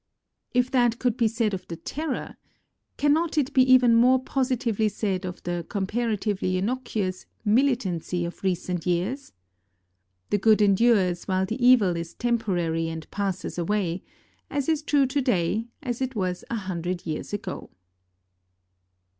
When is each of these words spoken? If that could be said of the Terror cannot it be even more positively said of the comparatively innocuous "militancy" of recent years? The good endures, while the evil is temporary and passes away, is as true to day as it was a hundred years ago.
If 0.51 0.71
that 0.71 0.97
could 0.97 1.15
be 1.15 1.27
said 1.27 1.53
of 1.53 1.67
the 1.67 1.75
Terror 1.75 2.35
cannot 2.97 3.37
it 3.37 3.53
be 3.53 3.61
even 3.71 3.93
more 3.95 4.17
positively 4.17 4.89
said 4.89 5.25
of 5.25 5.43
the 5.43 5.63
comparatively 5.69 6.57
innocuous 6.57 7.27
"militancy" 7.45 8.25
of 8.25 8.41
recent 8.43 8.87
years? 8.87 9.31
The 10.31 10.39
good 10.39 10.59
endures, 10.59 11.27
while 11.27 11.45
the 11.45 11.63
evil 11.63 11.95
is 11.95 12.15
temporary 12.15 12.87
and 12.89 13.07
passes 13.11 13.59
away, 13.59 14.01
is 14.49 14.67
as 14.67 14.81
true 14.81 15.05
to 15.05 15.21
day 15.21 15.67
as 15.83 16.01
it 16.01 16.15
was 16.15 16.43
a 16.49 16.55
hundred 16.55 17.05
years 17.05 17.31
ago. 17.31 17.69